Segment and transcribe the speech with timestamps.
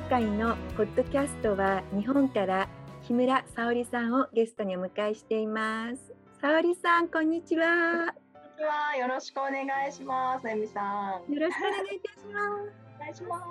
[0.00, 2.68] 今回のポッドキャストは日本から
[3.06, 6.14] 木村沙織さんをゲストにお迎えしています。
[6.40, 7.66] 沙織さんこんにちは。
[8.32, 8.96] こんにちは。
[8.96, 10.48] よろしくお願いします。
[10.48, 11.32] えみさん。
[11.32, 12.72] よろしくお願いいたします。
[12.96, 13.44] お願いします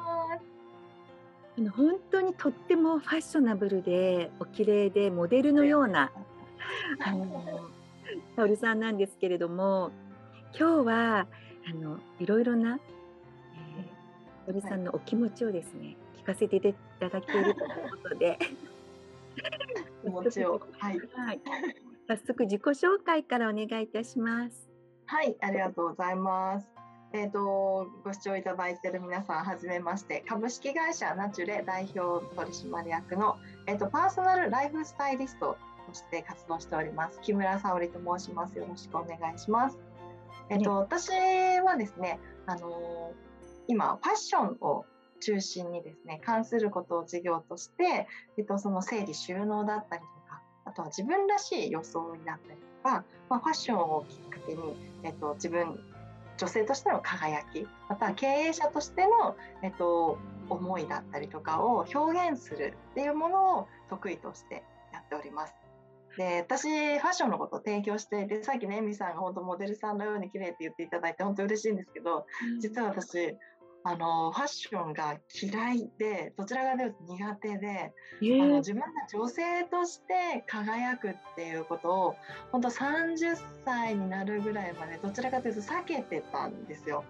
[1.60, 6.12] あの本当にとってもファッショナブルでお綺麗でモデルのような
[7.06, 7.62] あの
[8.36, 9.92] 沙織さんなんですけれども
[10.60, 11.28] 今日は
[11.70, 12.80] あのいろいろな、
[13.78, 17.56] えー、鳥さんのお気持ちをですね、聞かせていただけるという
[18.04, 18.38] ことで
[20.04, 21.42] 気持ちを、はい、はい、
[22.08, 24.70] 早速自己紹介からお願いいたします。
[25.06, 26.68] はい、ありがとうございます。
[27.12, 38.56] えーと、ご視聴いただいている皆さん、はじめまして、株式会社ナチュレ代表取締役の、えーと、パーソナルライフスタイリストとして活動しております、木村沙織と申します。
[38.60, 39.80] よろしくお願いします。
[40.50, 43.14] えっと、私はですね、あの
[43.68, 44.86] 今、ファッションを
[45.20, 54.62] 中心にですね、関することを事業として、えっと、その整理収納だったりとか、あとは自分らしい装いだったりとか、まあ、ファッションをきっかけに、
[55.04, 55.80] えっと、自分、
[56.38, 60.18] 女性としての輝き、また経営者としての、えっと、
[60.50, 65.54] 思いだったりとかを表現するっていうものを得意としてやっております。
[66.18, 72.26] で私ファッションのことを提供していてさっきねエミさんが本当モデルさんのように綺麗って言っていただいて本当嬉しいんですけど、
[72.56, 73.38] うん、実は私
[73.84, 82.16] あのファッションが嫌いでどちらかというと苦手で、えー、あの自分が女性として輝くっていうことを
[82.52, 87.04] 本当30歳になるぐらいまでどちらかというと避けてたんですよ。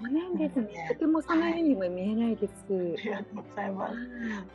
[0.00, 0.88] そうなんですね。
[0.92, 2.72] とてもそのようにも見えないです。
[2.72, 3.94] はい、ありがとうございます。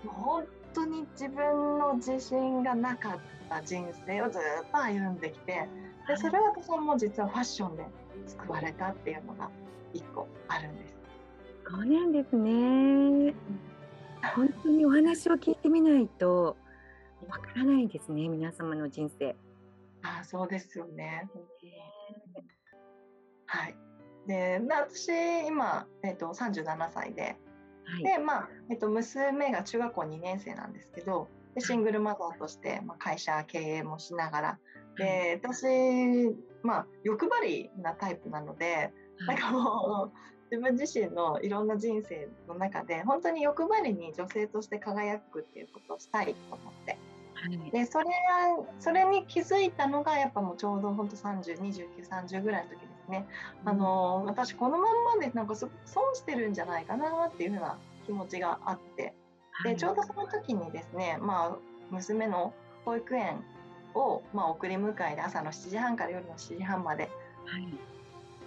[0.08, 3.20] 本当に自分の自信がなかっ
[3.50, 4.42] た人生をずっ
[4.72, 5.68] と歩んできて
[6.08, 7.86] でそれは私も実はファッションで
[8.28, 9.50] 救われたっていうのが
[9.94, 11.03] 一個あるんです。
[11.68, 13.34] そうなんですね。
[14.36, 16.56] 本当にお話を聞いてみないと
[17.28, 19.36] わからないですね皆様の人生。
[20.02, 21.30] ああそうですよね。
[23.46, 23.76] はい。
[24.28, 25.10] で私
[25.48, 27.38] 今、えーと、と37歳で
[27.86, 34.60] はい、で、まあ、えっと、娘が中学校2年生なんですけど、でシングルマザーとして、まあ、会社経営もしながら、
[34.98, 35.66] で、私、
[36.64, 38.94] まあ、欲張りなタイプなので、
[39.28, 47.00] なんかもう、自分自身のいろんな人生の中で、本当に欲張りに女性として輝くっていうことをしたいと思って。
[47.72, 48.06] でそれ
[48.80, 53.28] それに気づいたのがやっぱもうちょうど本当302930ぐらいの時ですね、
[53.64, 55.70] うん、あの私このまんまでなんか損
[56.14, 59.14] してるんじゃないかなっていうふうな気持ちがあって。
[59.66, 61.58] でちょうどその時にですね、まあ、
[61.92, 62.54] 娘の
[62.86, 63.44] 保育園
[63.94, 67.10] を、まあ、送り迎えで朝の7時半から夜の7時半まで、
[67.46, 67.68] はい、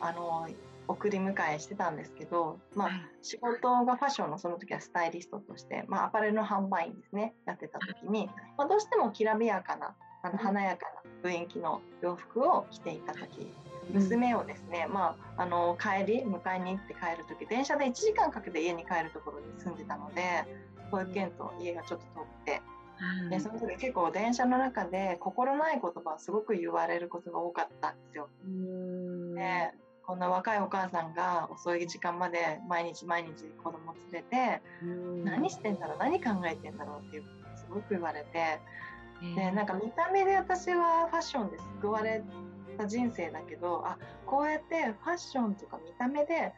[0.01, 0.49] あの
[0.89, 2.91] 送り迎えしてたんですけど、まあ、
[3.23, 10.87] 仕事がファッションのその時はスタイリストとして、まあ、アパレルの販売員ですねやってた時に、まあ、どうしてもきらびやかなあの華やか
[11.23, 13.53] な雰囲気の洋服を着ていた時
[13.93, 20.45] 娘をですね、まあ、あの帰り迎えに行って帰る時電車で1時間かけて家に帰るところに住んでたので
[20.91, 22.63] 保育園と家がちょっと遠くて。
[23.29, 28.31] でその時結構電車の中で心ない言葉をすごく言われることが多かったんですよ。
[29.35, 29.75] で
[30.07, 34.63] こんな若いお母さんが遅い時間まで毎日毎日子供連れて
[35.25, 38.61] 何してんだろう何考えてんだろうっていうことすごく言われて
[39.35, 42.23] でなんか見た目で私はファッションで救われ
[42.79, 46.53] た人生だけどあこうやってファッションとか見た目で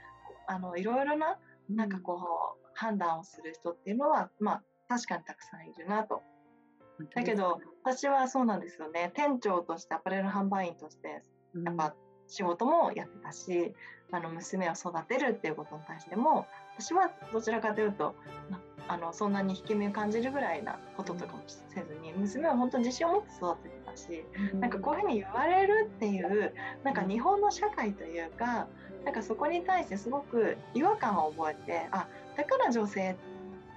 [0.47, 1.39] あのいろいろな
[1.71, 2.19] なんかこ
[2.63, 6.23] う判断をする人っていうのはまあ確かにたくさんいるなと。
[7.15, 9.13] だけど私はそうなんですよね。
[9.15, 11.23] 店長としてアパレル販売員として
[11.65, 11.95] やっぱ
[12.29, 13.73] 仕事もやってたし
[14.11, 16.47] あの娘を育てるっていうことに対しても
[16.79, 18.15] 私はどちらかというと
[18.87, 26.55] あのそんなに引け目を感じるぐらいなこととかもせずに娘は本当に自信を持って育ててたし、うん、なんかこういうふうに言われるっていう
[26.85, 28.67] なんか日本の社会というか
[29.05, 33.17] なんかそこに対してすごく違和感を覚えてあだから女性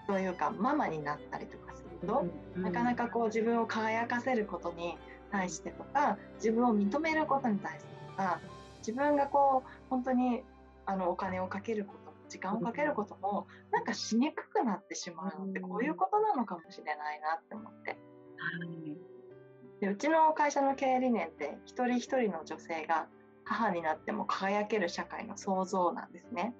[0.07, 2.25] というかママになったりとかすると、
[2.55, 4.97] うん、なかなかこう自分を輝かせることに
[5.31, 8.39] 対してとか自分を認めることに対してか
[8.79, 10.43] 自分がこう本当に
[10.85, 17.97] あのお金をかけること時間をかけることもなんかしにくくなってしまうのってこういうことなのかもしれないなって思って。
[19.81, 23.07] でうちの会社の経営理念って一人一人の女性が
[23.43, 26.55] 母になっても輝ける社会の創造なんですね。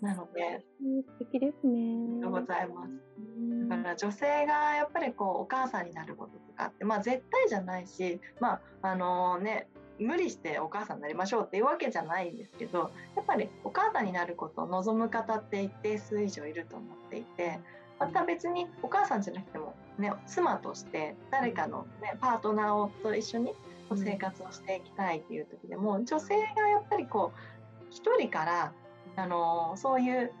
[0.00, 1.80] なので素敵ですね。
[1.80, 3.68] ありがとうございます。
[3.68, 9.68] だから女性がやっぱりこうお母さんになることとかってまあ絶対じゃないし、まああのね
[10.02, 17.58] 無理してお母さんになりましょうっていうわけじゃないんですけどやっぱりお母さんになることを望む方って一定数以上いると思っていて
[17.98, 23.52] また別にお母さんじゃなくても、ね、妻として誰かの、ね、パートナーをと一緒に
[23.94, 28.72] 生活をしていきたいっていう時でも女性がやっぱりこう一人から
[29.16, 30.32] あのそういう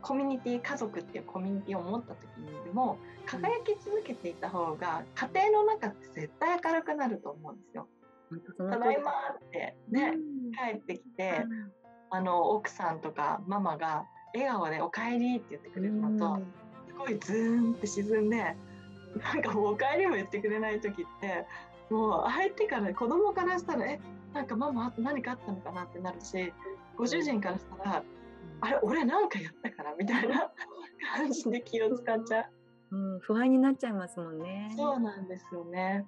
[0.00, 7.86] コミュニティ家族っていうコミュニティを持った時にでも輝き続けていた方が家庭の中って絶対明るくなると思うんですよ。
[8.56, 10.14] ただいまってね、
[10.70, 11.44] 帰ってきて、
[12.10, 14.04] あの奥さんとかママが
[14.34, 16.42] 笑顔で「おかえり」って言ってくれるのと、
[16.88, 18.56] すごいズーンって沈んで
[19.22, 21.46] なんかもう「おかえり」も言ってくれない時って
[21.90, 24.00] もう相手から子供からしたら「え
[24.32, 26.52] なんかママ何かあったのかな?」ってなるし
[26.96, 28.02] ご主人からしたら
[28.60, 30.50] 「あれ俺なんかやったから」みたいな
[31.16, 32.50] 感じで気を使っちゃう。
[32.90, 34.72] うん、不安になっちゃいますもんね。
[34.76, 36.06] そうなんですよね。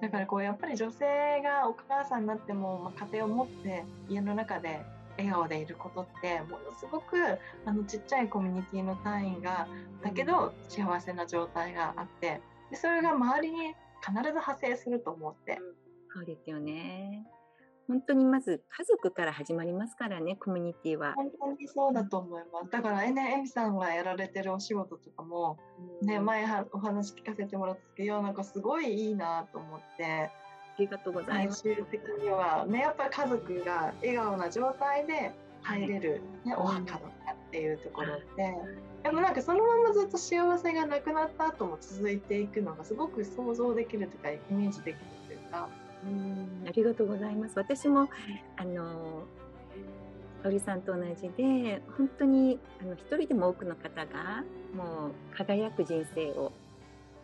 [0.00, 4.80] だからこうやっぱり女性がお母さんになっても、ま、家庭を持って家の中で
[5.16, 7.16] 笑顔でいることってものすごく
[7.64, 9.66] あのちっちゃいコミュニティの単位が
[10.02, 15.58] だけど幸せな状態があってでそれが周りに必ず派生すると思って。
[16.12, 17.26] そうですよね。
[17.88, 21.14] 本当にまず家族から始まりますからね、コミュニティは。
[21.14, 22.70] 本当にそうだと思います。
[22.70, 25.58] だから、ね、エミさんがやられてるお仕事とかも、
[26.02, 30.04] ね、前はお話聞かせてもらったけど、なんかすごいいいなと思って。
[30.04, 30.30] あ
[30.78, 31.62] りがとうございます。
[31.62, 38.54] 最終的には、ね、やっぱり家族が笑顔な状態で入れる、ね、お墓とかっていうところで、
[39.02, 45.68] でもなんかそのままずっと幸せがなくなった後も続いていくのがすごく想像できるとか、イメージできるというか。
[46.06, 47.54] うんありがとうございます。
[47.56, 48.08] 私も
[48.56, 49.24] あの
[50.42, 54.44] 香織さんと同じで本当にあの一人でも多くの方が
[54.74, 56.52] もう輝く人生を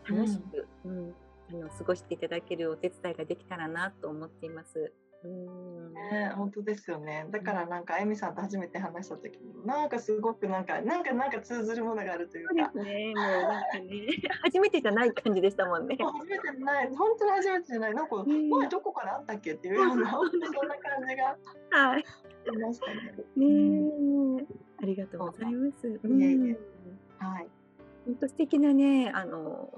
[0.08, 1.14] 楽しく、うん、うん、
[1.50, 4.93] あの過ごしていただけるお手伝いができたらなと思っています。
[5.24, 5.72] うん
[6.12, 7.26] ね、本当ですよね。
[7.30, 12.70] だからなんか、あゆみさんと初めて話した時に、なんかすごくなんか、なんかなんか通ずるものがあるというか。
[12.74, 13.14] そうですね。
[13.14, 14.06] もうなんかね、
[14.42, 15.96] 初めてじゃない感じでしたもんね。
[15.98, 21.36] 初めてじゃない、本当に初めてじゃない、なんか、前どこからあったっけっていうような、そんな感じが。
[21.70, 22.04] はい。
[22.44, 23.14] いましたね。
[23.36, 24.46] ね
[24.82, 25.88] ありがとうございます。
[25.88, 25.92] い
[26.22, 26.58] えいえ。
[27.19, 27.48] はい。
[28.04, 29.72] 本当素敵なね、あの。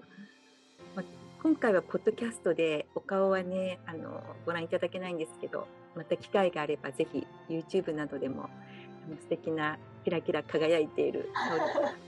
[1.45, 8.49] 今回はポッドキャストでお顔はねあのご覧いただけないんですけどまた機会があればぜひ YouTube などでも
[9.21, 11.31] 素敵なキラキラ輝いている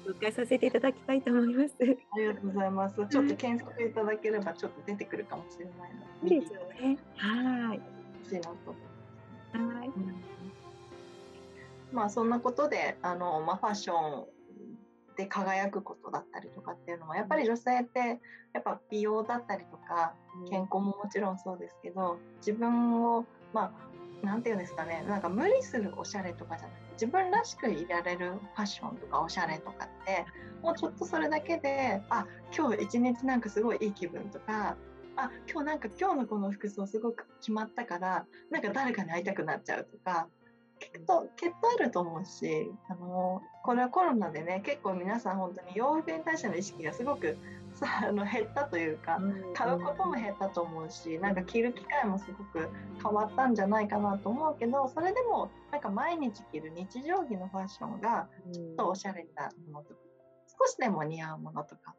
[0.07, 1.75] を紹介させていただきたいと思います。
[1.79, 2.95] ありがとうございます。
[2.95, 6.35] ちょっと検索いただければちょっと出てくるかもしれないので。
[6.35, 6.99] いいですよね。
[7.17, 7.81] はい。
[8.25, 9.77] 欲しいなと思います。
[9.79, 9.91] はい。
[11.93, 14.36] まあそんなことであのまあファッション
[15.17, 18.21] で輝くことだったりとかっていうのはやっぱり女性って
[18.53, 20.15] やっぱ美容だったりとか
[20.49, 23.71] 健康ももちろんそうですけど自分をまあ
[24.23, 30.25] 何て言うんですかねなんか無理するおしゃれとかじゃなくて自分らしくいられるファッションとかおしゃれとかって
[30.63, 32.27] もうちょっとそれだけであ
[32.57, 34.77] 今日一日なんかすごいいい気分とか
[35.17, 40.29] あ今日なんか今日のこの服装すごく決まったからなんか誰かに会いたくなっちゃうとか
[40.79, 47.37] きっと、きっとあると思うし、あの、これはコロナでね、結構皆さん本当に洋服に対しての意識がすごく
[47.73, 49.19] さあの減ったというか、
[49.55, 52.69] 買うことも減ったと思うし、なんか着る機会もすごく
[53.03, 60.01] 変わったんじゃないかなと思うけど、それでもなんか毎日着る日常着のファッションがちょっとおしゃれなものとか、
[60.67, 61.95] 少しでも似合うものとか、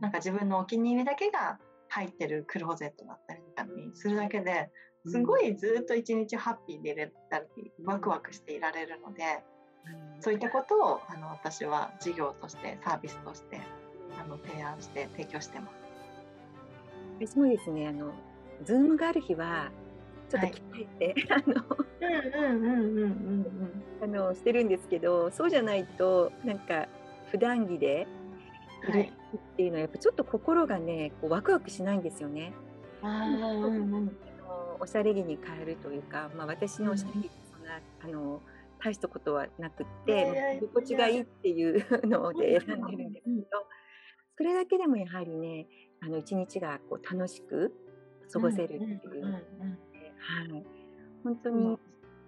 [0.00, 4.70] なんか自分のお気に入りだけが入ってるクローゼットだったりとかにするだけで
[5.06, 7.46] すごいずっと一日ハッピーでいれたり
[7.84, 9.42] ワクワクしていられるので、
[10.20, 13.60] そういったことをあの私は事業としてサービスとして
[14.22, 15.72] あの提案して提供してます。
[17.28, 17.88] 私もですね。
[17.88, 18.12] あの
[18.64, 19.70] ズームがある日は
[20.28, 20.60] ちょっと鍛
[21.00, 21.44] えて、はい、
[24.02, 26.88] あのしてるんですけどそうじゃないとなんか
[27.30, 28.06] 普段着で
[28.88, 28.92] い。
[28.92, 32.52] るっていうのはやっぱちょっと心がねこうワクワクしないんですよね。
[33.02, 34.16] あうんうん
[34.80, 38.40] おしゃれ着に変えるというか、まあ、私のおしゃれ着ってそんな、あの
[38.82, 43.46] 大したことはなくって、心地がいいっていう ので選んでるんですけど、
[44.38, 45.66] それだけでもやはりね
[46.00, 47.74] あの一日がこう楽しく
[48.32, 50.64] 過ごせるっていう、はい、
[51.22, 51.78] 本当に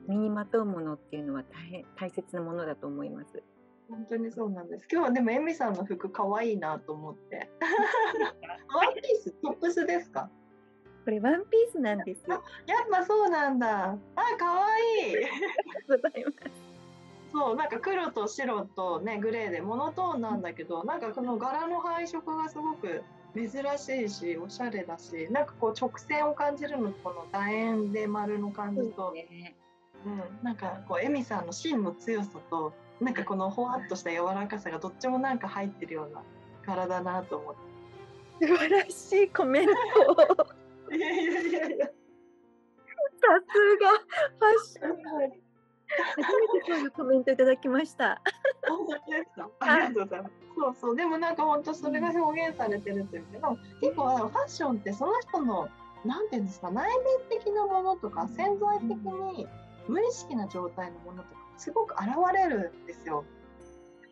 [0.06, 3.42] 身にまとうものっていうのは大変大切なものだと思います。
[3.88, 4.86] 本当にそうなんです。
[4.90, 7.50] 今日はでもエミさんの服可愛いなと思って。
[8.74, 10.30] ワンピーストップスですか？
[11.04, 12.42] これワンピースなんですよ。
[12.66, 13.90] やっぱそうなんだ。
[13.90, 13.96] あ、
[14.38, 15.16] 可愛いい。
[15.88, 16.72] ございます。
[17.32, 23.02] そう、なんか黒と白とね、グレーでモノトーンなんだけど、なんかこの柄の配色がすごく
[23.34, 29.54] 珍しいしおしゃれだしなんかこう直線を感じるのこの楕円で丸の感じと、ね、
[30.04, 36.22] うん、なんかこうエミさんの芯の強さとなんかこのほわっとした柔らかさがどっちもなんか入ってるような
[36.66, 38.46] 柄だなと思って。
[38.46, 40.46] 素晴らしいコメント。
[40.94, 41.86] いやいやいやいや。
[41.86, 41.92] さ
[43.48, 45.42] すがファッション。
[46.16, 48.20] 初めてそういうコメントいただきました。
[48.66, 49.50] 本当ですか。
[49.60, 50.32] ありがとうございます。
[50.54, 55.68] そうそう、でもなんか本当それが表現されてるというけど、結構ファッションってその人の
[56.04, 59.46] なんていうんですか内面的なものとか潜在的に
[59.88, 63.24] 無意識な状態のものとかすごく現れるんですよ。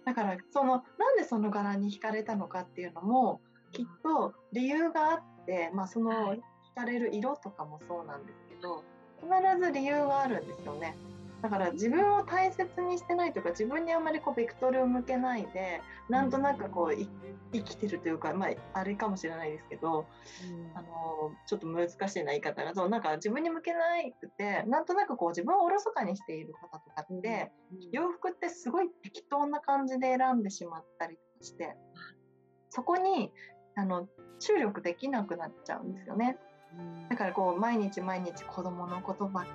[0.05, 3.41] だからそのなんでその柄に惹かれたのかっていうのも
[3.73, 6.37] きっと理由があって、まあ、その
[6.77, 8.83] 惹かれる色とかもそうなんですけど
[9.21, 9.29] 必
[9.61, 10.97] ず理由があるんですよね。
[11.43, 17.07] だから自分を大切にしてないとか自分にあまりこうベクトルを向けないでなんとなくこう
[17.53, 20.07] 生きてるというか、まあ、あれかもしれないですけど、
[20.47, 23.79] うん、あのちょっと難しいな言い方がそうなんか自分に向けな
[24.21, 31.75] くてなんとなくこう自分をおろそかにしている方とかって、うん、洋服ってすごい適当な感じで選んでしまったりして
[32.69, 33.33] そこに
[33.77, 34.09] あの
[34.41, 36.37] 注力できなくなっちゃうんですよね。
[37.09, 39.47] だからこう毎日毎日子供の言葉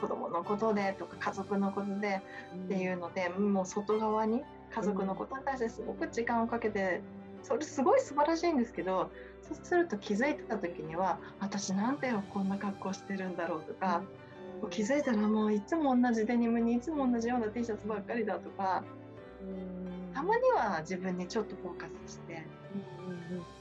[0.00, 2.22] 子供のことでとか家族のことで
[2.64, 4.42] っていうので、うん、もう外側に
[4.74, 7.02] 家族のことに対してすごく時間をかけて
[7.42, 9.10] それすごい素晴らしいんですけど
[9.42, 14.02] そうすると気づいてた時には私なんてこんな格好してるんだろうとか、
[14.62, 18.84] うん、気づいたらもういつも同じデニムにいつも同じような T シャツばっかりだとか、
[19.42, 22.46] うん、たまには自分にちょっとフォーカスして。
[23.30, 23.59] うん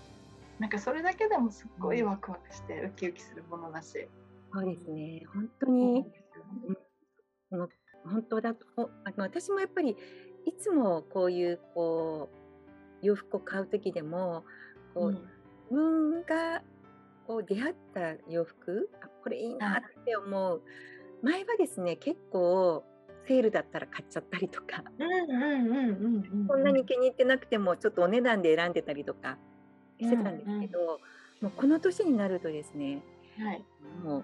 [0.59, 4.07] なんかそれだけでもすっごいワクワクしてウキウキするものだし。
[4.53, 5.23] そうですね。
[5.33, 6.05] 本当に、
[7.51, 7.69] うん、
[8.03, 8.65] 本当だと
[9.05, 9.95] あの私もやっぱり
[10.45, 12.29] いつもこういうこ
[13.01, 14.43] う洋服を買う時でも
[14.93, 15.21] こう、うん、自
[15.71, 16.61] 分が
[17.27, 20.61] こう出会った洋服あこれいいなって思う。
[21.21, 22.83] 前はですね結構
[23.27, 24.83] セールだったら買っちゃったりとか。
[26.47, 29.37] そんなに気に入ってなくてもちょっとお値段で選んでたりとか
[29.99, 30.97] してたんですけど、うんうん、も
[31.49, 33.01] うこの年になるとですね、
[33.37, 33.63] はい、
[34.03, 34.23] もう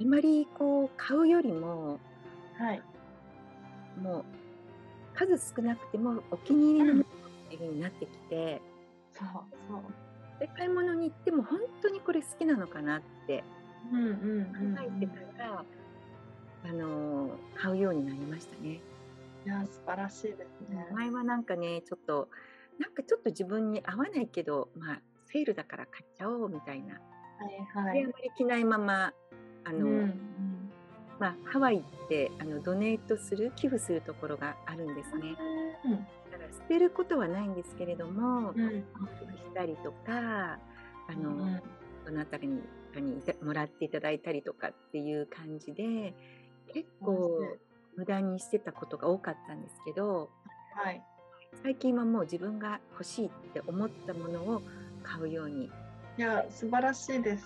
[0.00, 1.98] あまりこう買うよりも、
[2.58, 2.82] はい、
[4.00, 4.24] もう
[5.14, 7.04] 数少なくてもお気に入りのものっ
[7.48, 8.60] ていうふうになってきて、
[9.20, 9.82] うん、そうそう。
[10.38, 13.42] で買い物に行っても本当にこれ好きなのかなって
[13.90, 13.96] 考
[14.86, 15.64] えてから、
[16.64, 18.80] あの買うようになりましたね。
[19.46, 20.86] いや素晴らしいですね。
[20.92, 22.28] 前はなんかねちょっと
[22.78, 26.94] なんかちょっと自分に合わないけどまあセールだから買っちゃおうみたいな。
[26.94, 29.12] はいはい、であまり着ないまま
[29.64, 30.70] あの、うん、
[31.20, 35.36] まあ、ハワイってあのドネートする寄付するところがあるんですね。
[35.84, 35.92] うん、
[36.32, 40.58] だから捨てることはないんですけれども、寄付したりとか
[41.08, 41.62] あの、うん、
[42.06, 42.60] どなたかに
[43.00, 46.14] にもらっていただいたりとかっていう感じで
[46.72, 47.40] 結構
[47.96, 50.30] 無駄にしてたことが多かったんですけど、
[50.74, 51.02] はい、
[51.62, 54.62] 最近はもう自分が欲しいって思ったものを
[55.02, 55.70] 買うように。
[56.18, 57.44] いや素晴らしいです。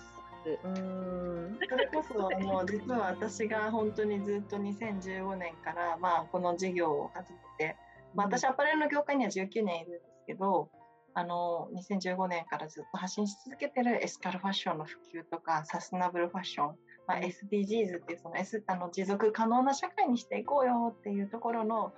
[0.63, 1.59] うん。
[1.69, 7.77] それこそもう実は私が本当にずっと2015年から、まあ、この事業を始めて、
[8.13, 10.69] まあ、私アパレルの業界には19年いるんですけど
[11.15, 16.75] あの2015年からずっと発信し続けてるエスカルファッションの普及とかサステナブルファッション、
[17.07, 21.93] まあ、SDGs っていうその、S、あの持続可能な社会にしていこうよっていうところの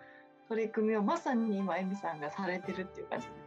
[0.50, 3.46] 取り組みをまさに今エミさんがされてるっていう感じです。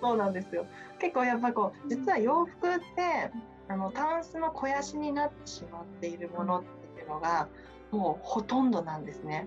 [0.00, 0.66] そうなんですよ
[0.98, 3.30] 結構やっぱこう実は洋服って
[3.68, 6.62] あのタンスの肥やしになってしまっているものっ
[6.94, 7.48] ていうのが
[7.92, 9.46] もうほとんどなんですね。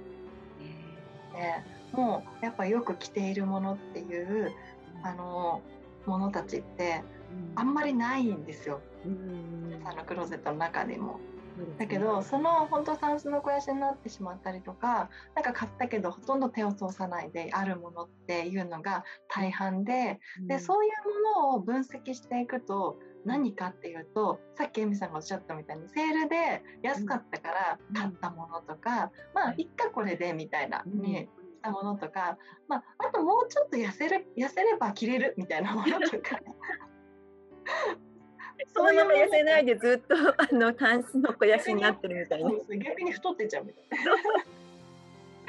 [1.34, 4.52] でもうやっぱよく着ているものっていう
[5.04, 5.62] あの
[6.06, 7.04] ものたちって
[7.56, 8.82] あんまりないんですよ。
[9.06, 11.20] 皆さんのクローゼットの中でも。
[11.78, 20.92] だけどその本当タンスの肥やしになってしまったりとかなんか買ったけどほとんど手を通さないであるものっていうのが大半でうん、でそういう
[21.36, 31.28] ものを分析していくと何かっていうとさっきエミさんがおっしゃったみたいにセールで安かったから買ったものとか、うん、まあいっかこれでみたいなに
[31.60, 32.38] したものとか、
[32.68, 36.40] まあ、あともうちょっと痩せる痩せれば着れるみたいなものとか
[38.74, 42.52] そのまま痩せないでずっと あのタンスの肥やしになってるみたいな。
[42.78, 44.12] 逆に太ってちゃうみたいな。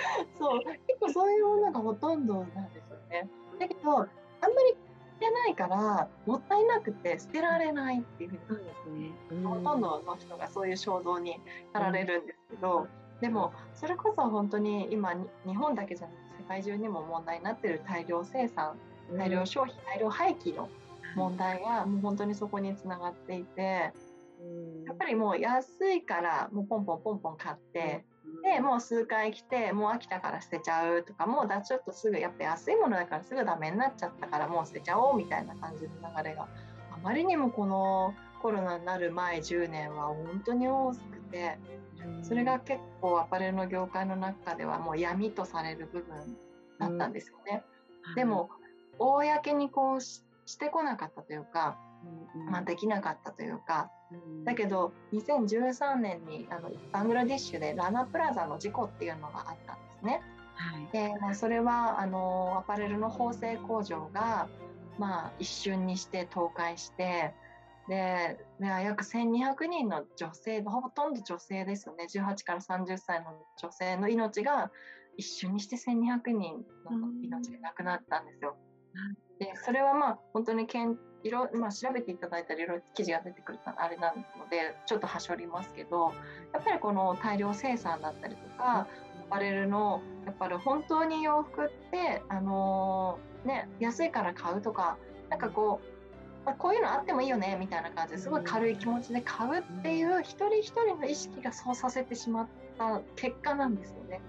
[0.38, 3.28] そう結構そういうものがほとんどなんですよね。
[3.58, 11.38] だけどあんまり捨てないからもったいなくて捨てられないっていうふうに、ねうん、ほとんどの人がそういう衝動に
[11.74, 15.12] なられるんですけど、うん、でもそれこそ本当に今
[15.44, 18.78] 日本だけじゃなくて世界中にも問題になってる大量生産
[19.16, 20.68] 大量消費、大量廃棄の
[21.16, 23.92] 問題がもう本当にそこにつながっていて、
[24.86, 28.04] やっぱりもう安いからもうポンポンポンポン買って、
[28.42, 36.48] でもう数回来てもう飽きたから捨てちゃうとかもうだちょっとすぐやっぱ安いものだからすぐダメになっちゃったからもう捨てちゃおうみたいな感じの流れが
[36.92, 40.96] あまりにもこのコロナになる前10年は本当に多く
[41.30, 41.58] て
[42.22, 46.36] それが結構アパレルの業界の中ではもう闇とされる部分
[46.78, 47.62] だったんですよね。
[48.10, 48.48] うん、でも
[48.98, 50.22] 公にこうし
[50.56, 51.78] てこなかったというか、
[52.50, 53.90] まあ、できなかったというか、
[54.44, 60.22] だけど2013年にあのバングラディッシュでラナプラザの事故っていうのがあったんですね。
[60.54, 64.48] はい、で、まあ、それはあのアパレルの縫製工場が、
[64.98, 67.34] まあ、一瞬にして倒壊して
[67.90, 72.06] で、約1200人の女性ほとんど女性ですよね。
[72.08, 74.70] 18から30歳の女性の命が
[75.16, 78.56] 一瞬にして1200人の命がなくなったんですよ。
[79.40, 86.12] でそれはまあ本当にけんいろ、まあ、調べていただいたらいろいろ記事が出てくるあれなのでちょっとはしょりますけど
[86.52, 88.86] やっぱりこの大量生産だったりとかア
[89.30, 94.98] パレルのやっぱり本当に洋服ってあのー、ね安いから買うとか
[95.30, 104.20] なんかこう、まあ、こういうのあってもいいよねみたいな感じですごい軽い気持ちで買うっていう一人一人の意識がそうさせてしまった結果なんですよね。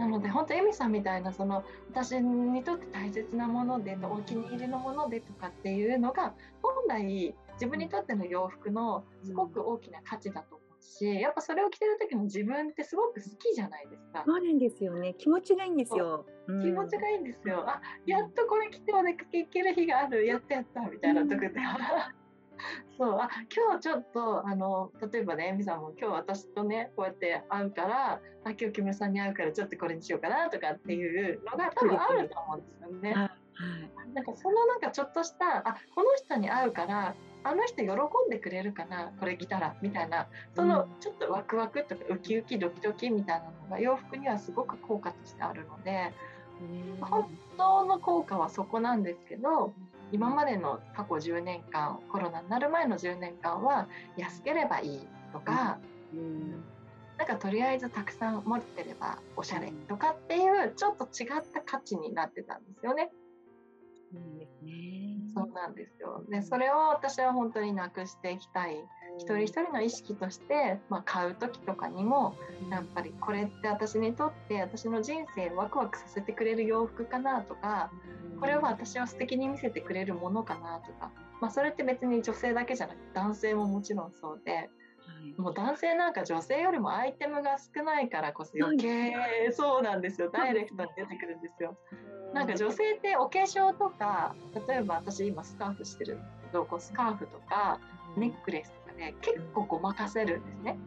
[0.00, 14.24] なので本当エミさんみたいなその私にとって大切なものでお気に入りのものでとかっていうのが本来自分にとっての洋服のすごく大きな価値だと思うし、やっぱそれを着てる時の自分ってすごく好きじゃないですか。
[14.26, 15.14] そうなんですよね。
[15.18, 16.24] 気持ちがいいんですよ。
[16.62, 17.68] 気持ちがいいんですよ。
[17.68, 20.24] あ、やっとこれ着てお出かけ行ける日がある。
[20.24, 21.50] やったやったみたいな時で。
[22.98, 33.12] そうあ今日ちょっとあの例えばねエミさんも今日私とねこうやって会うからあ今日木村さんに会うからちょっとこれにしようかなとかっていうのが多分あると思うんですよね。
[33.12, 46.12] はい、なんかそのなんかちょっとしたあこの人に会うからあの人喜んでくれるかなこれ着たらみたいなそのちょっとワクワクとかウキウキドキドキみたいなのが洋服にはすごく効果としてあるので
[47.00, 49.72] 本当の効果はそこなんですけど
[50.12, 55.78] 今までの過去10年間コロナになる前の10年間は安ければいいとか、
[56.12, 56.62] うん、
[57.18, 63.10] なんかとりあえずたくさん持ってればおしゃれとかっていうちょっと違った価値になってたんですよね。
[64.14, 65.00] うんですね。
[65.34, 66.24] そうなんですよ。
[66.28, 68.84] で、それを私は本当になくしていきたい。
[69.18, 72.34] 一人一人の意識として、まあ、買う時とかにも、
[72.70, 77.90] やっぱりこれって私にとって私の人生をワクワクさせてくれる洋服かなとか、
[78.40, 84.70] これは私を素敵に見せてくれるものかなとか、まあ、それって別に女性だけじゃなくて男性ももちろんそうで、
[85.36, 89.12] もう男性なんか女性よりもアイテムが少ないからこそ余計
[89.52, 90.30] そうなんですよ。
[90.30, 91.76] ダイレクトに出てくるんですよ。
[92.32, 94.34] なんか女性ってお化粧とか
[94.68, 97.80] 例えば私今スカーフしてるんですけどこうスカーフとか
[98.16, 100.78] ネックレスとかで結構ごまかせるんですね。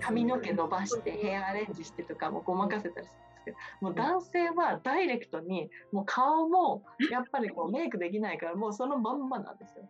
[0.00, 9.88] 髪の毛伸ばしてヘアアレンジしてとかもごまかせたりするけどもう男性はダイレクトにもう顔もやっぱりこうメイクできないからもうそのまんまなんですよ。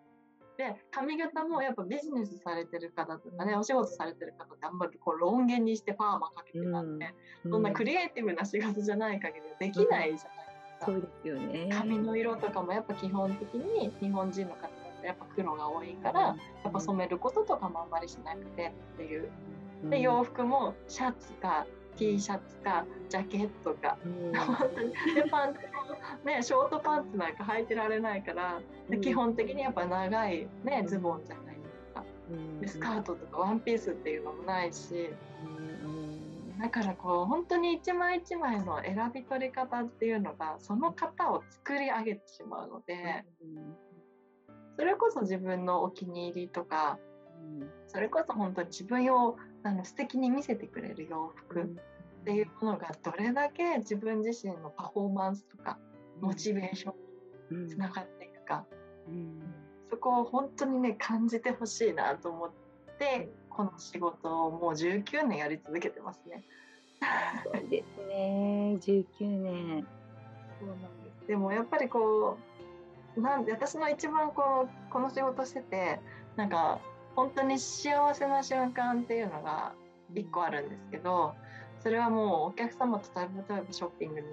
[0.57, 7.15] で髪型もやっぱビジネスされてる方とかねお仕事されてる方ってあんまりこうロン毛にしてパーマかけてなんて、
[7.45, 10.47] うん、そんなクリエイティブな仕事じゃない限りできないじゃない
[10.85, 11.69] そうですよね。
[11.73, 16.37] 髪の色とかもやっぱ基本的に日本人の方ってやっぱ黒が多いから、や
[16.69, 19.31] っぱ染めることとかもあんまりしなくてっていう。
[19.91, 21.67] で洋服もシャツか
[21.97, 25.61] T シャツかジャケットか、うん、本当にでパンツ
[26.27, 35.11] ねショートパンツなんか履いてられないからで基本的にやっぱ長い、ね、ズボンじゃないですか、うん、でスカートとかワンピースっていうのもないし、
[36.61, 43.25] だからこう本当に一枚一枚の選び取り方っていうのがその型を作り上げてしまうので、
[44.79, 46.99] それこそ自分のお気に入りとか、
[47.87, 51.67] それこそ本当に自分をあの素敵に見せてくれる洋服っ
[52.25, 55.79] ていうものがどれだけ自分自身のパフォーマンスとか
[56.21, 56.93] モチベーショ
[57.51, 58.65] ンにつながっていくか、
[59.91, 62.51] そこを本当にね感じてほしいなと思っ
[62.99, 66.45] てこの仕事をもう19年やり続けてますね。
[67.45, 69.05] そうですね、19
[69.43, 69.87] 年。
[70.61, 71.27] そうなんです。
[71.27, 72.39] でもやっぱりこ
[73.17, 76.01] う、なんで私の一番こうこの仕事してて、
[76.37, 76.81] なんか
[77.17, 79.73] 本当に幸せな瞬間っていうのが
[80.15, 81.35] 1個あるんですけど、
[81.83, 83.27] それはもうお客様と例
[83.59, 84.27] えばショッピングに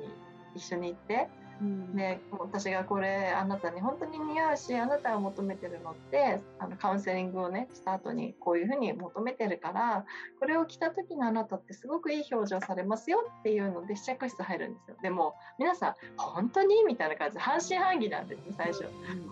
[0.55, 1.29] 一緒に行って、
[1.61, 10.05] うん、で私がこれあなたに本当に似合うしあなたが求めてるのってあのカウンセリングをねした後にこういうふうに求めてるから
[10.39, 14.97] これを着た時のあなたってすごくいい表情されますよっていうので試着室入るんですよ。
[15.01, 16.83] でも皆さん本当に？
[16.85, 18.85] みたいな感じで半信半疑なんですね最初、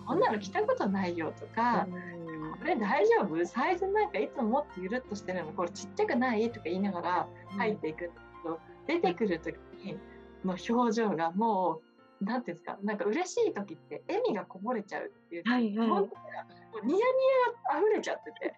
[0.06, 1.86] こんなの着たことないよとか、
[2.52, 3.46] これ大丈夫？
[3.46, 6.50] サイズなんかいつももっとゆるっとしてるのこれちっちゃくない？
[6.50, 9.98] とか言いながら入っていくんですけど、出てくる時に
[10.44, 11.80] の表情がも
[12.20, 12.78] うなんていうんですか？
[12.82, 16.10] なんか嬉しい時って笑みがこぼれちゃうっていう、はいはい、もう
[16.84, 17.02] ニヤニ
[17.72, 18.54] ヤが溢れちゃってて。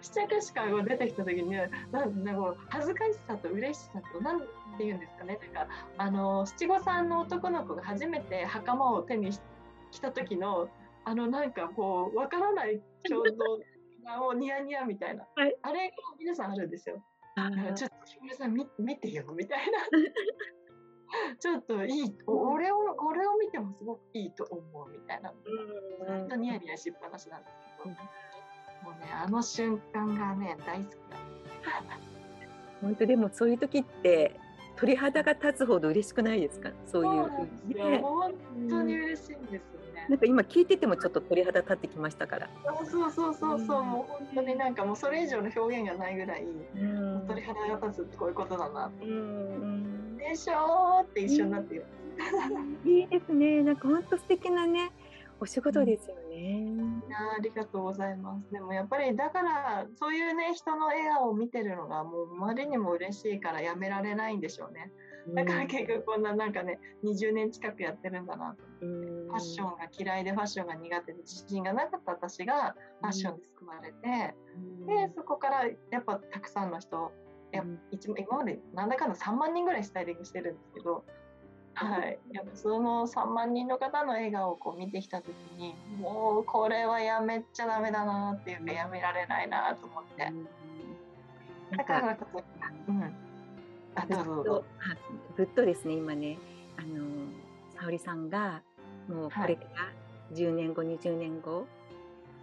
[0.00, 1.66] 試着室から出てきた時にな
[2.04, 4.46] んなんか恥ずかしさと嬉しさと何て
[4.80, 5.38] 言うんですかね？
[5.54, 9.30] なんかあの七五三の男の子が初めて袴を手に
[9.90, 10.68] 来た時の
[11.08, 13.36] あのなんかこうわからない表情
[14.04, 17.02] がもうニヤニヤみたいな、はい、あれ皆さんあるんですよ。
[17.74, 19.78] ちょっと木村さん見見てよみたいな。
[21.40, 25.32] ちょっといい俺を俺を見てもすごくいいと思うみたいな。
[25.32, 27.96] ずっとニヤニヤしっぱなしなんですけど、も
[28.90, 31.16] うねあの瞬間がね大好きだ。
[32.82, 34.38] 本当でもそういう時って
[34.76, 36.70] 鳥肌が立つほど嬉しくないですか？
[36.84, 37.30] そういう。
[37.30, 38.34] そうね、本
[38.68, 39.64] 当に嬉しいんです
[40.08, 42.50] なんか今聞いててもちょっと鳥肌立ってきましたから。
[42.90, 48.90] そうそうそうそう、うん、もう本当になんかもうそれ以上の表現がないぐらい、うん、鳥肌が立つってこういうことだな。
[49.02, 51.84] うん、でしょって一緒になってる。
[52.84, 53.62] いいですね。
[53.62, 54.90] なんか本当素敵なね。
[55.40, 56.66] お仕事ですよね、
[57.36, 58.52] ありがとうございます。
[58.52, 64.90] でもやっぱりだからそういうね人の笑顔を見てるのがもうあまりにも嬉しいからやめられないんでしょうね。
[65.34, 68.68] だから結局こんななんかね20年近くやってるんだなと。
[68.80, 74.34] ファッションが嫌いでファッションが苦手で自信がなかった私がファッションで救われて、
[74.86, 77.12] でそこからやっぱたくさんの人
[77.52, 77.64] や
[78.16, 81.04] 今までなんだかんだ3万人ぐらいスタイリングしてるんですけど、
[81.74, 90.32] はい、やっぱその3万人の方の笑顔をこう見てきた時にもうこれはやめちゃダメだなっていうかやめられないなと思って。
[91.76, 92.42] だからこそ、
[92.88, 93.14] うん、
[94.02, 94.64] あどうぞ
[95.36, 95.42] ど。
[95.44, 96.38] っとですね今ね
[96.76, 97.04] あの
[97.78, 98.62] 沙織さんが
[99.08, 101.66] もうこれから10年後、はい、20年後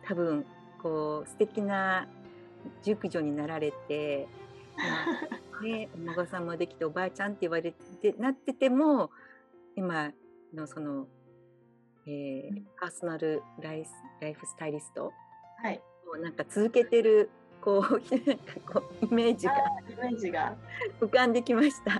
[0.07, 0.45] 多分
[0.81, 2.07] こう素敵な
[2.83, 4.27] 熟女になられて、
[4.77, 4.83] ま
[5.59, 9.09] あ ね、お孫さんもできておばあちゃんって言われてなってても
[9.75, 10.11] 今
[10.53, 11.07] のその、
[12.05, 13.85] えー、パーソナルライ
[14.19, 15.13] ライフスタイリスト、
[15.63, 17.29] はい、もうなんか続けてる
[17.65, 17.81] こう
[18.71, 19.53] こうイメージが
[19.89, 20.55] イメージが
[21.01, 21.99] 浮かんできました。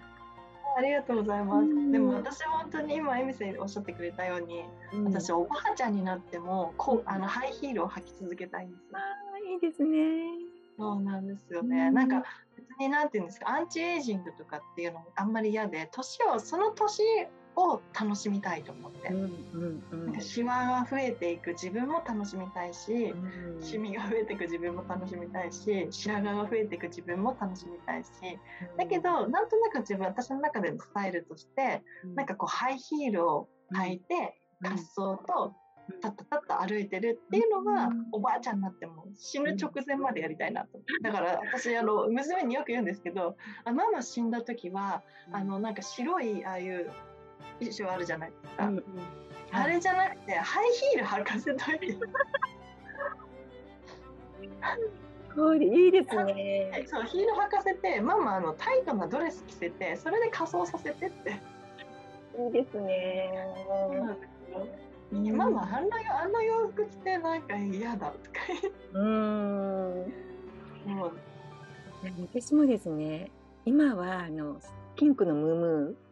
[0.78, 1.92] ありがとうございます。
[1.92, 9.00] でも私は本当に今エミさんおっしゃってくれたように、うん、私おばあちゃんになってもこうあのハイヒールを履き続けたいんですよ。
[9.00, 10.38] あいいですね。
[10.78, 11.88] そうなんですよね。
[11.88, 12.24] うん、なんか
[12.56, 17.02] 別になんていうんですかアンチエイジングとかっていうのもあんまり嫌で年をその年
[17.56, 23.14] を楽しみたいと思って、うんうんうん、シワが増えていく自分も楽しみたいし、
[23.58, 28.10] うん、シミが増えていく自分も楽しみたいし白髪が増えていく自分も楽しみたいし、
[28.72, 34.94] うん、だけどなんとなく自分私の中でのスタイルとして、うん、なんかこうハイヒールを履いて、滑走
[35.26, 35.56] と
[36.02, 40.80] たったたった歩いてるっていうのが、おばあちゃんになっても死ぬ直前までやりたいなと。
[41.04, 46.92] だから私あの娘によく言うんですけどあママ死んだ時はあのなんか白いああいう
[47.60, 48.30] 衣装あるじゃない。
[48.30, 48.78] ですか、うん。
[48.78, 48.84] うん、
[49.52, 51.88] あれじゃなくてハイヒール履かせとい。
[51.88, 52.00] い。
[55.90, 56.86] いですね。
[56.88, 61.40] そうヒール履かせてママあのタイトなドレス着せてそれで仮装させてって。
[62.38, 63.48] いいですね。
[65.12, 68.42] うん、ママあんなあんな洋服着てなんか嫌だとか
[68.94, 70.14] うん。
[70.86, 71.12] もう
[72.34, 73.32] 私もですね
[73.66, 74.60] 今はあの
[74.96, 76.05] ピンクのムームー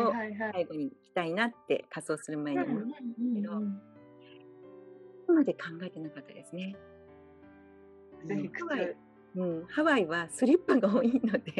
[0.00, 0.12] を
[0.52, 3.52] 最後に着たいなって仮装する前に思ったんですけど、
[5.32, 6.76] まで考えてなかったですね。
[8.26, 8.96] ぜひハワイ、
[9.36, 11.54] うん、ハワイはスリッパが多いので、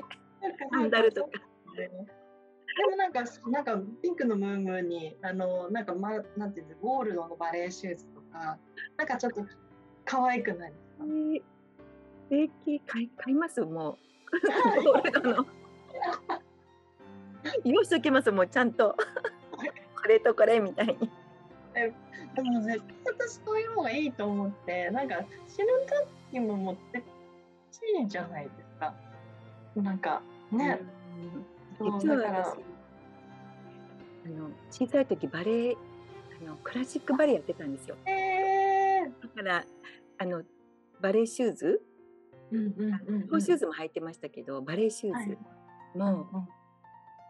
[0.71, 1.31] サンダルとか。
[2.75, 8.59] でもなんか、なんかピンクのムームーに、あの、なんか、ま、なんていうんですか、ゴールドのバレーシューズとか、
[8.97, 9.45] なんかちょっと
[10.05, 11.43] 可愛くないですか、えー、
[12.49, 13.97] 素敵買い買いますもう。
[14.85, 15.47] ゴールドの。
[17.65, 18.97] 用意しときますもうちゃんと
[20.01, 21.11] これとこれみたいに。
[22.35, 25.67] でも絶対私そういうのがいいと思ってなんか死ぬ
[26.33, 27.05] 時も持ってほ
[27.71, 28.95] しいじゃないですか。
[29.77, 30.81] なんかね。
[31.81, 32.57] うん、そうだから
[34.25, 35.77] あの小さい時バレエ
[36.41, 37.97] あのクラシックバレエやってたんですよ。
[38.07, 39.65] えー、だから
[40.19, 40.43] あの
[41.01, 41.83] バレエシューズ、
[42.51, 45.39] うんうんうんうん、シューズも履いてましたけどバレエシューズ
[45.99, 46.49] も、はいうんうん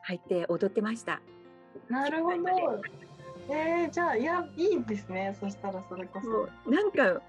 [0.09, 1.21] 履いて踊ってました。
[1.89, 2.37] なるほど。
[3.49, 5.37] えー、じゃあいやいいですね。
[5.41, 6.71] そしたらそれこそ。
[6.71, 7.21] なんか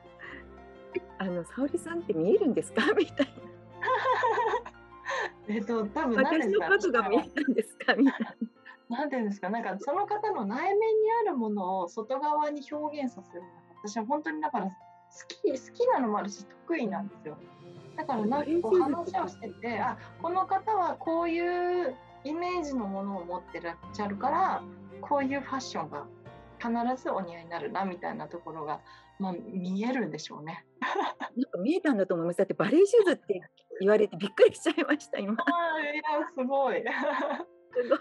[1.17, 2.81] あの沙織さんって見えるんですか？
[2.97, 3.33] みたいな。
[5.55, 7.95] えっと多分私のことが見えたんですか？
[7.95, 8.19] みたい
[8.89, 8.97] な。
[8.97, 13.41] なんていうんですか、なんかその方の内面にあるものを外側に表現させる
[13.83, 14.71] 私は本当にだから好
[15.27, 17.37] き好きなのもあるし得意なんですよ。
[17.95, 21.39] だからなんかこう話をしてて、あこの方はこうい
[21.89, 24.63] うイメージのものを持ってらっしゃるから
[25.01, 26.05] こういうファッションが
[26.59, 28.79] 必ずお似合いになるなみたいなところが、
[29.19, 30.65] まあ、見えるんでしょうね。
[31.35, 32.37] なんか見えたんだと思います。
[32.37, 33.41] だってバレーシューズって
[33.81, 35.33] 言われてびっくりしちゃいました今。
[35.33, 36.83] あいやすごい。
[37.73, 37.99] すごい。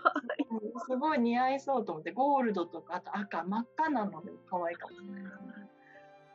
[0.86, 5.22] すごい似合いそうと思って、ゴールドとか、あと赤、真っ赤なので可愛いかもしれない。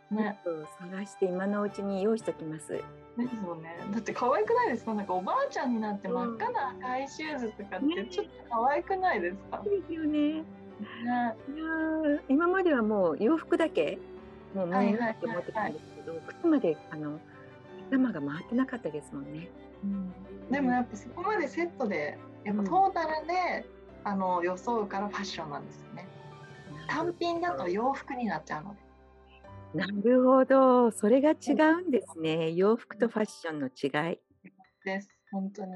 [0.09, 0.39] ね、
[0.79, 2.69] 探して今のうちに用意しておきます。
[2.69, 2.81] で
[3.27, 3.75] すよね。
[3.91, 4.93] だって可愛くないですか？
[4.93, 10.09] なんかおばあちゃんになって真っ赤な赤いシューズとかってちょっと可愛くないですか、ね、ですよね。
[10.09, 10.43] ね
[10.83, 11.35] いや
[12.29, 13.97] 今まではもう洋服だけ
[14.55, 17.19] もう見えないと思ってたんですけど、靴まであの
[17.89, 19.49] 頭が回ってなかったですもんね。
[19.83, 20.13] うん、
[20.51, 23.65] でもやっぱそこまでセットでやっぱトータルで、
[24.05, 26.07] あの装うからファッションなんですよね。
[26.87, 28.87] 単品だと洋服になっちゃうので。
[29.73, 31.53] なるほど、それが違
[31.84, 32.51] うんですね。
[32.53, 34.19] 洋服とファッションの違い。
[34.86, 35.71] です、本当に。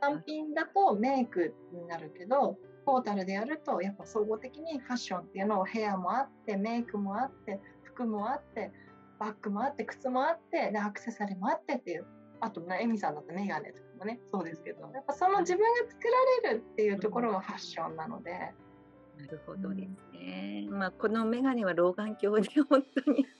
[0.00, 8.72] 単品だとメイクになるけど、トータルでやると、やっぱ総合的にファッションっていうのをヘアもあって、メイクもあって、服もあって、
[9.18, 12.06] バッグもあって、靴もあって、でアクセサリーもあってっていう、
[12.40, 16.04] あと、エミさんだとメガネとかもねそうですけどやっぱその自分が作
[16.42, 18.52] られるっていうところがファッションなので。
[19.26, 20.66] なるほどですね。
[20.70, 23.26] まあこのメガネは老眼鏡で本当に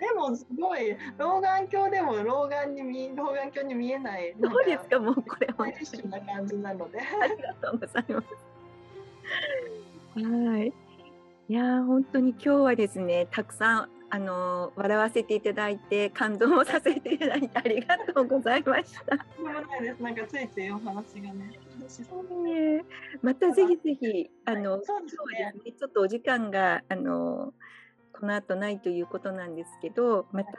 [0.00, 4.34] でもすごい老眼鏡でも老眼に見老眼鏡に見えない。
[4.38, 4.98] どうですか？
[4.98, 7.00] もうこれ本当にな感じなので。
[7.00, 8.28] ありがとうございます。
[10.24, 10.72] はい。
[11.48, 19.16] いや本当に今日はですねたくさんあの笑わせていただいて感動をさせていただいてありがとうございました。
[19.16, 19.24] な
[19.78, 20.02] いです。
[20.02, 21.58] なんかついついお話がね。
[21.84, 22.84] ね。
[23.22, 25.16] またぜひぜひあの、そうです
[25.64, 27.52] ね、ちょっとお時間があの
[28.12, 30.50] この後ないということなんですけど、また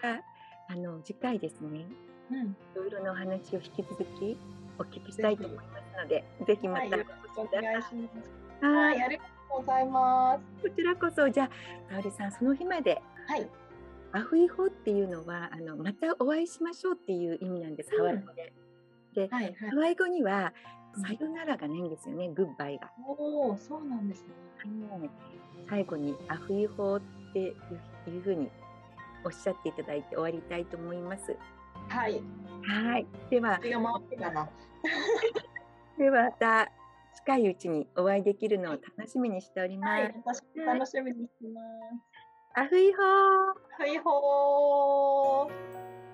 [0.68, 1.86] あの次回ですね。
[2.32, 4.38] うん、いろいろなお話を引き続き
[4.80, 7.06] お聞きしたいと思いますので、ぜひまた、はい、
[7.38, 8.10] お願いしま
[8.62, 8.66] す。
[8.66, 10.70] はい、ありがとうございます。
[10.70, 11.50] こちらこそじゃあ、
[11.94, 13.50] 沙織さんその日まではい。
[14.12, 18.54] アフイホっていうのはあのまたお会いしましょうっていう意味なんです、ハワイ語で。
[19.14, 20.54] で、はいはい、ハワイ語には
[20.96, 22.92] さよならがないんですよね、グッバイが。
[23.08, 24.30] おお、そうなんですね。
[25.70, 27.02] 最後にアフイホっ
[27.34, 27.56] ていう
[28.22, 28.52] ふうに
[29.24, 31.36] おっしゃっていただいて終わりたいと思います。
[31.90, 32.22] はい。
[32.64, 33.06] はい。
[33.30, 33.60] では。
[35.98, 36.70] ではまた
[37.16, 39.92] 近いうちにお会いできるのを楽しみにしております。
[39.92, 41.66] はい、私楽しみにしてます。
[42.58, 46.05] アフイホーアフイホー